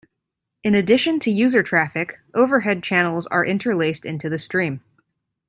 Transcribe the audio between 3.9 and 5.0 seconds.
into the stream.